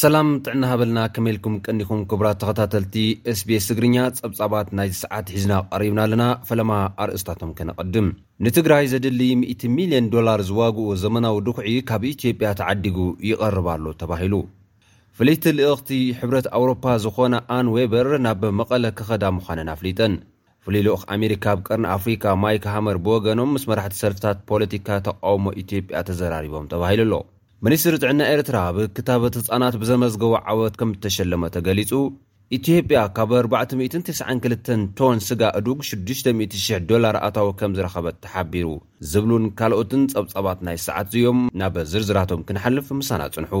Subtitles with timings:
[0.00, 2.94] ሰላም ጥዕና ሃበልና ከመልኩም ቀኒኹም ክቡራት ተኸታተልቲ
[3.40, 6.72] ስbስ ትግርኛ ጸብጻባት ናይቲሰዓት ሒዝና ቀሪብና ኣለና ፈለማ
[7.04, 8.08] ኣርእስታቶም ከነቐድም
[8.46, 12.98] ንትግራይ ዘድሊ 100 ሚልዮን ዶላር ዝዋግኡ ዘመናዊ ድኩዒ ካብ ኢትዮጵያ ተዓዲጉ
[13.30, 14.34] ይቐርባሉ ተባሂሉ
[15.18, 15.92] ፍለይቲ ልእኽቲ
[16.22, 20.16] ሕብረት ኣውሮፓ ዝኾነ ኣን ዌበር ናብ መቐለ ክኸዳ ምዃነን ኣፍሊጠን
[20.66, 25.98] ፍሉል ኦ ኣሜሪካ ብ ቀርኒ ኣፍሪካ ማይክ ሃመር ብወገኖም ምስ መራሕቲ ሰልፍታት ፖለቲካ ተቃውሞ ኢትዮጵያ
[26.08, 27.14] ተዘራሪቦም ተባሂሉ ኣሎ
[27.66, 31.92] ሚኒስትሪ ጥዕና ኤርትራ ኣብክታበት ህፃናት ብዘመዝገቡ ዓወት ከም እተሸለመ ተገሊጹ
[32.58, 38.66] ኢትዮጵያ ካብ 492 ቶን ስጋ ዕዱግ 60000 ዶላር ኣታዊ ከም ዝረኸበት ተሓቢሩ
[39.12, 43.54] ዝብሉን ካልኦትን ጸብጻባት ናይ ሰዓት እዚዮም ናበ ዝርዝራቶም ክንሓልፍ ምሳና ጽንሑ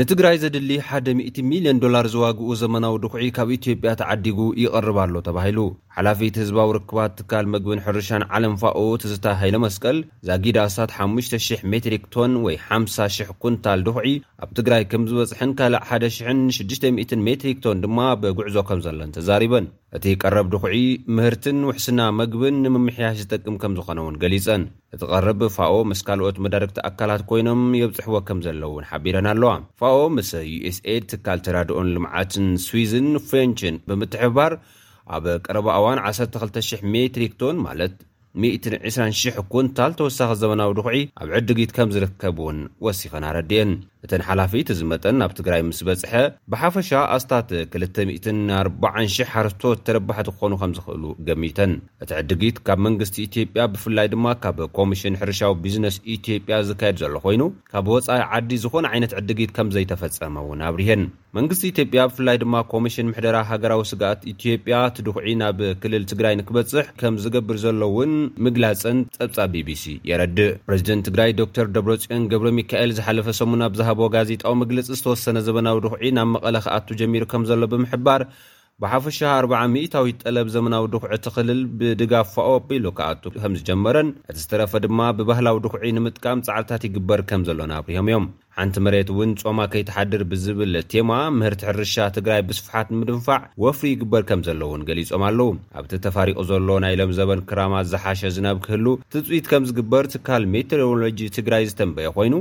[0.00, 5.58] ንትግራይ ዘድሊ 1ደ100 ሚሊዮን ዶላር ዝዋግኡ ዘመናዊ ዱኩዒ ካብ ኢትዮጵያ ተዓዲጉ ይቐርባ ሎ ተባሂሉ
[5.96, 9.98] ሓላፊት ህዝባዊ ርክባት ትካል መግብን ሕርሻን ዓለም ፋኦ ቲዝተሃይለመስቀል
[10.28, 14.08] ዛጊዳሳት 5,00 ሜትሪክ ቶን ወይ 5,000 ኩንታል ድኹዒ
[14.46, 19.66] ኣብ ትግራይ ከም ዝበፅሐን ካልእ 1,0600 ሜትሪክ ቶን ድማ ብጉዕዞ ከም ዘለን ተዛሪበን
[19.98, 20.78] እቲ ቀረብ ድኩዒ
[21.18, 26.78] ምህርትን ውሕስና መግብን ንምምሕያሽ ዝጠቅም ከም ዝኾነ እውን ገሊፀን እቲ ቐርብ ፋኦ ምስ ካልኦት መዳርግቲ
[26.90, 33.76] ኣካላት ኮይኖም የብፅሕቦ ከም ዘለእውን ሓቢረን ኣለዋ ፋኦ ምስ ዩኤስኤድ ትካል ተራድኦን ልምዓትን ስዊዝን ፈንችን
[33.90, 34.52] ብምትሕባር
[35.14, 37.94] ኣብ ቀረባእዋን 1200 ሜትሪክቶን ማለት
[38.44, 43.72] 120000 እኩን ታል ተወሳኺ ዘበናዊ ድኹዒ ኣብ ዕድጊት ከም ዝርከብ እውን ወሲኾን ኣረድየን
[44.06, 46.12] እተን ሓላፊት እዚ መጠን ኣብ ትግራይ ምስ በፅሐ
[46.52, 47.50] ብሓፈሻ ኣስታት
[47.80, 51.72] 24,00 ሓርስቶት ተርባሕት ክኾኑ ከም ዝክእሉ ገሚተን
[52.04, 57.42] እቲ ዕድጊት ካብ መንግስቲ ኢትዮጵያ ብፍላይ ድማ ካብ ኮሚሽን ሕርሻዊ ቢዝነስ ኢትዮጵያ ዝካየድ ዘሎ ኮይኑ
[57.74, 61.04] ካብ ወፃኢ ዓዲ ዝኾነ ዓይነት ዕድጊት ከም ዘይተፈፀመ እውን ኣብርሀን
[61.36, 67.14] መንግስቲ ኢትዮጵያ ብፍላይ ድማ ኮሚሽን ምሕደራ ሃገራዊ ስጋኣት ኢትዮጵያ ትድኩዒ ናብ ክልል ትግራይ ንክበፅሕ ከም
[67.26, 68.12] ዝገብር ዘሎ እውን
[68.44, 73.50] ምግላፀን ፀብፃ bቢሲ የረድእ ፕረዚደንት ትግራይ ዶር ደብረፅዮን ገብረ ሚካኤል ዝሓለፈ ሰሙ
[73.88, 78.22] ኣ ጋዜጣዊ መግልፂ ዝተወሰነ ዘበናዊ ድኩዒ ናብ መቐለ ክኣቱ ጀሚሩ ከም ዘሎ ብምሕባር
[78.82, 85.56] ብሓፈሻ 40ሚ0ታዊት ጠለብ ዘበናዊ ድኩዒ ትኽልል ብድጋፋኦ ኣበሉ ክኣቱ ከም ዝጀመረን እቲ ዝተረፈ ድማ ብባህላዊ
[85.64, 88.24] ድኩዒ ንምጥቃም ፃዕብታት ይግበር ከም ዘሎ ናብርሆም እዮም
[88.56, 94.60] ሓንቲ መሬት እውን ጾማ ከይተሓድር ብዝብልቴማ ምህርቲ ሕርሻ ትግራይ ብስፍሓት ንምድንፋዕ ወፍሪ ይግበር ከም ዘለ
[94.68, 95.50] እውን ገሊፆም ኣለው
[95.80, 101.66] ኣብቲ ተፋሪቑ ዘሎ ናይሎም ዘበን ክራማ ዝሓሸ ዝናብ ክህሉ ትፅኢት ከም ዝግበር ትካል ሜቴሮሎጂ ትግራይ
[101.72, 102.34] ዝተንበየ ኮይኑ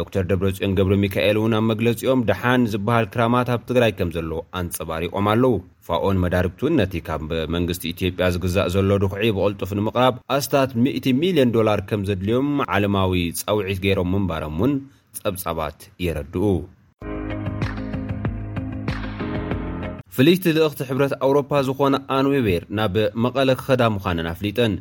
[0.00, 5.26] ዶክተር ደብረፅዮን ገብሪ ሚካኤል እውን ኣብ መግለጺኦም ድሓን ዝበሃል ክራማት ኣብ ትግራይ ከም ዘለዎ ኣንፀባሪቖም
[5.32, 5.54] ኣለዉ
[5.86, 11.80] ፋኦን መዳርግቱን ነቲ ካብ መንግስቲ ኢትዮጵያ ዝግዛእ ዘሎ ድኩዒ ብቐልጡፍ ንምቕራብ ኣስታት 100 ,ልዮን ዶላር
[11.90, 14.74] ከም ዘድልዮም ዓለማዊ ጻውዒት ገይሮም ምንባሮም እውን
[15.20, 16.44] ጸብጻባት የረድኡ
[20.18, 22.94] ፍልይቲ ልእኽቲ ሕብረት ኣውሮፓ ዝኾነ ኣንዊቤር ናብ
[23.24, 24.72] መቐለ ክኸዳ ምዃነን ኣፍሊጠን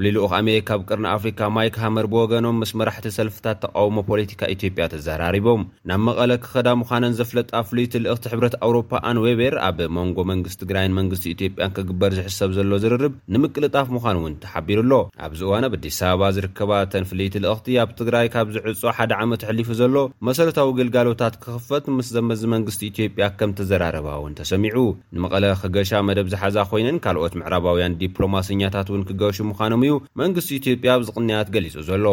[0.00, 5.62] ብሊልኡ ኣሜርካ ብ ቅርና ኣፍሪካ ማይክ ሃመር ብወገኖም ምስ መራሕቲ ሰልፍታት ተቃውሞ ፖለቲካ ኢትዮጵያ ተዘራሪቦም
[5.90, 11.26] ናብ መቐለ ክኸዳ ምዃነን ዘፍለጣ ፍልይቲ ልእኽቲ ሕብረት ኣውሮፓ ኣንዌበር ኣብ መንጎ መንግስቲ ትግራይን መንግስቲ
[11.34, 14.94] ኢትዮጵያን ክግበር ዝሕሰብ ዘሎ ዝርርብ ንምቅልጣፍ ምዃን እውን ተሓቢሩ ኣሎ
[15.26, 19.68] ኣብዚ እዋን ኣብ ኣዲስ ኣበባ ዝርከባ ተንፍልይቲ ልእኽቲ ኣብ ትግራይ ካብ ዝዕፆ ሓደ ዓመት ተሕሊፉ
[19.82, 19.94] ዘሎ
[20.30, 24.78] መሰረታዊ ግልጋሎታት ክኽፈት ምስ ዘመዝ መንግስቲ ኢትዮጵያ ከም ተዘራረባ እውን ተሰሚዑ
[25.16, 29.89] ንመቐለ ክገሻ መደብ ዝሓዛ ኮይነን ካልኦት ምዕራባውያን ዲፕሎማስኛታት እውን ክገሹ ምዃኖም እዩ
[30.22, 32.06] መንግስቲ ኢትዮጵያ ብዝ ቕንያት ገሊፁ ዘለ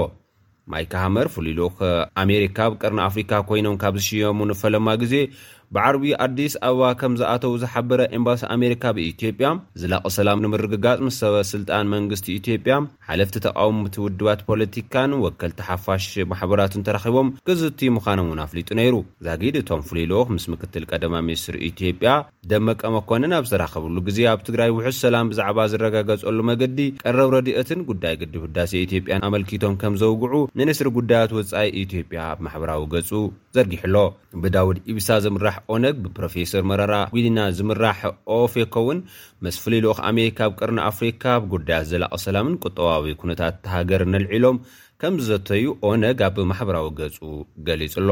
[0.71, 1.59] ማይከ ሃመር ፍሉሉ
[2.23, 5.13] ኣሜሪካ ብቅርሚ ኣፍሪካ ኮይኖም ካብ ዝሽየሙ ንፈለማ ግዜ
[5.75, 9.47] ብዓርቢ ኣዲስ ኣበባ ከም ዝኣተዉ ዝሓበረ ኤምባሲ ኣሜሪካ ብኢትዮጵያ
[9.81, 12.75] ዝላቕ ሰላም ንምርግጋፅ ምስ ሰበ ስልጣን መንግስቲ ኢትዮጵያ
[13.07, 18.95] ሓለፍቲ ተቃውሙቲ ውድባት ፖለቲካን ወከልቲሓፋሽ ማሕበራትን ተራኺቦም ግዝቲ ምዃኖም ውን ኣፍሊጡ ነይሩ
[19.27, 22.11] ዛጊድ እቶም ፍሉሎክ ምስ ምክትል ቀደማ ምኒስትሪ ኢትዮጵያ
[22.53, 28.15] ደመቀ መኮነን ኣብ ዘራኸብሉ ግዜ ኣብ ትግራይ ውሑዝ ሰላም ብዛዕባ ዝረጋገፀሉ መገዲ ቀረብ ረድኦትን ጉዳይ
[28.23, 33.11] ግድብ ህዳሴ ኢትዮጵያን ኣመልኪቶም ከም ዘውግዑ ንንስሪ ጉዳያት ወፃኢ ኢትዮጵያ ብ ማሕበራዊ ገፁ
[33.57, 33.97] ዘርጊሕሎ
[34.41, 37.99] ብዳውድ ኢብሳ ዝምራሕ ኦነግ ብፕሮፌሰር መራራ ጉድና ዝምራሕ
[38.37, 38.99] ኦፌኮእውን
[39.45, 44.59] መስ ፈለልኦ ኣሜርካ ብ ቅርኒ ኣፍሪካ ብጉዳያት ዘላቐ ሰላምን ቁጠባዊ ኩነታት ተሃገር ነልዒሎም
[45.03, 47.17] ከምዘተዩ ኦነግ ኣብ ማሕበራዊ ገጹ
[47.67, 48.09] ገሊጹ ኣሎ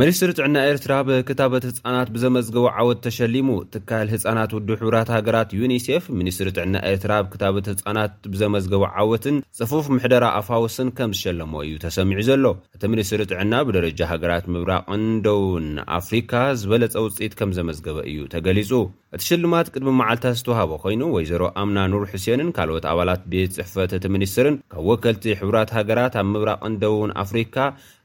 [0.00, 6.48] ሚኒስትሪ ጥዕና ኤርትራ ብክታበት ህፃናት ብዘመዝገቡ ዓወት ተሸሊሙ ትካል ህፃናት ውድ ሕብራት ሃገራት ዩኒሴፍ ሚኒስትሪ
[6.56, 12.44] ጥዕና ኤርትራ ብክታበት ህፃናት ብዘመዝገቡ ዓወትን ፅፉፍ ምሕደራ ኣፋወስን ከም ዝሸለመ እዩ ተሰሚዑ ዘሎ
[12.78, 15.70] እቲ ምኒስትሪ ጥዕና ብደረጃ ሃገራት ምብራቅን ደውን
[16.00, 16.32] ኣፍሪካ
[16.62, 18.70] ዝበለፀ ውፅኢት ከም ዘመዝገበ እዩ ተገሊፁ
[19.18, 24.14] እቲ ሽልማት ቅድሚ መዓልታት ዝተዋሃቦ ኮይኑ ወይዘሮ ኣምና ኑር ሕሴንን ካልኦት ኣባላት ቤት ፅሕፈት ቲ
[24.16, 27.56] ሚኒስትርን ካብ ወከልቲ ሕብራት ሃገራት ኣብ ምብራቅን ደውን ኣፍሪካ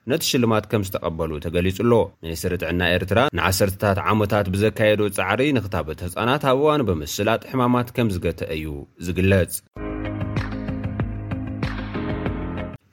[0.10, 1.92] ነቲ ሽልማት ከም ዝተቐበሉ ተገሊጹ ኣሎ
[2.28, 8.64] ነስርትዕና ኤርትራ ንዓሰርታት ዓሞታት ብዘካየዶ ጻዕሪ ንክታበት ህፃናት ኣብ እዋን ብምስላጥ ሕማማት ከም ዝገተአዩ
[9.08, 9.54] ዝግለጽ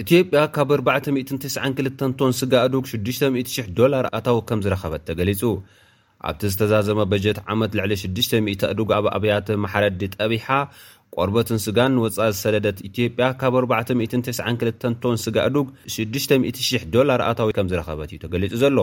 [0.05, 1.88] ኢትዮጵያ ካብ 492
[2.20, 5.43] ቶን ስጋ ዕዱግ 6,0000 ዶላር ኣታው ከም ዝረኸበት ተገሊጹ
[6.28, 10.46] ኣብቲ ዝተዛዘመ በጀት ዓመት ልዕሊ 6000 አዱግ ኣብ ኣብያት መሓረዲ ጠቢሓ
[11.16, 15.66] ቆርበትንስጋን ወፃእ ዝሰደደት ኢትዮጵያ ካብ 492 ቶን ስጋ ዕዱግ
[15.96, 18.76] 60000 ዶላር ኣታዊ ከም ዝረኸበት እዩ ተገሊጹ ዘሎ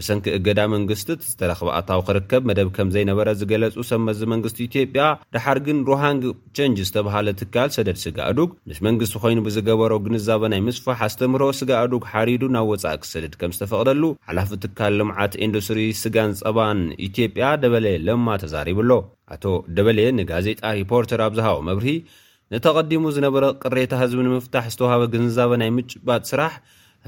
[0.00, 5.04] ብሰንኪ እገዳ መንግስቲ ዝተረኽበኣታዊ ክርከብ መደብ ከም ዘይነበረ ዝገለጹ ሰመዚ መንግስቲ ኢትዮጵያ
[5.34, 6.22] ድሓር ግን ሩሃንግ
[6.58, 11.70] ቸንጅ ዝተብሃለ ትካል ሰደድ ስጋ ዕዱግ ምስ መንግስቲ ኮይኑ ብዝገበሮ ግንዛበ ናይ ምስፋሕ ኣስተምህሮ ስጋ
[11.86, 17.96] ዕዱግ ሓሪዱ ናብ ወፃእኪ ሰደድ ከም ዝተፈቕደሉ ሓላፍ ትካል ልምዓት ኢንዱስትሪ ስጋን ፀባን ኢትዮጵያ ደበሌየ
[18.08, 18.90] ለማ ተዛሪብኣሎ
[19.34, 19.44] ኣቶ
[19.78, 21.90] ደበሌየ ንጋዜጣ ሪፖርተር ኣብዝሃቦ መብርሂ
[22.52, 26.54] ንተቐዲሙ ዝነበረ ቅሬታ ህዝቢ ንምፍታሕ ዝተውሃበ ግንዛበ ናይ ምጭባጥ ስራሕ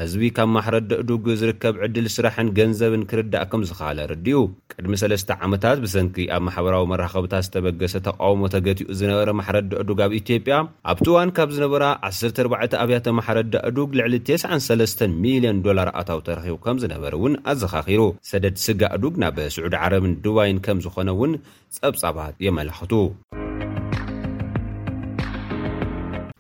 [0.00, 4.38] ህዝቢ ካብ ማሕረዲ ዕዱግ ዝርከብ ዕድል ስራሕን ገንዘብን ክርዳእ ከምዝኸሃለ ርድኡ
[4.72, 10.54] ቅድሚ ሰለስተ ዓመታት ብሰንኪ ኣብ ማሕበራዊ መራኸብታት ዝተበገሰ ተቃውሞ ተገቲኡ ዝነበረ ማሕረዲ ዕዱግ ኣብ ኢትዮጵያ
[10.92, 17.14] ኣብቲዋን ካብ ዝነበራ 14 ኣብያተ ማሕረዳ ዕዱግ ልዕሊ 93 ሚሊዮን ዶላር ኣታው ተረኪቡ ከም ዝነበር
[17.18, 18.00] እውን ኣዘኻኺሩ
[18.30, 21.34] ሰደድ ስጋ ዕዱግ ናብ ስዑድ ዓረብን ዱባይን ከም ዝኾነ ውን
[21.78, 22.92] ጸብጻባት የመላክቱ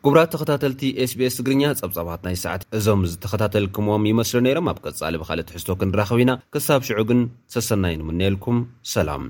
[0.06, 5.68] ጉቡራት ተኸታተልቲ sbs ትግርኛ ፀብፃባት ናይ ሰዓት እዞም ዝተከታተልኩምዎም ይመስሉ ነይሮም ኣብ ቀፃሊ ብካል ሕዝቶ
[5.80, 7.20] ክንራኸብ ኢና ክሳብ ሽዑ ግን
[7.54, 8.58] ሰሰናይንምንልኩም
[8.94, 9.22] ሰላም